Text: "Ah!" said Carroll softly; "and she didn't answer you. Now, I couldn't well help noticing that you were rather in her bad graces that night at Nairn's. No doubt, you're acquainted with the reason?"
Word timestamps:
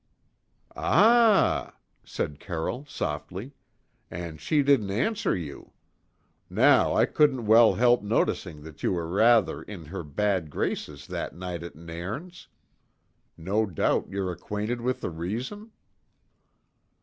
"Ah!" 0.75 1.75
said 2.03 2.39
Carroll 2.39 2.85
softly; 2.87 3.51
"and 4.09 4.41
she 4.41 4.63
didn't 4.63 4.89
answer 4.89 5.35
you. 5.35 5.73
Now, 6.49 6.95
I 6.95 7.05
couldn't 7.05 7.45
well 7.45 7.75
help 7.75 8.01
noticing 8.01 8.63
that 8.63 8.81
you 8.81 8.93
were 8.93 9.07
rather 9.07 9.61
in 9.61 9.85
her 9.85 10.01
bad 10.01 10.49
graces 10.49 11.05
that 11.05 11.35
night 11.35 11.61
at 11.61 11.75
Nairn's. 11.75 12.47
No 13.37 13.67
doubt, 13.67 14.09
you're 14.09 14.31
acquainted 14.31 14.81
with 14.81 15.01
the 15.01 15.11
reason?" 15.11 15.71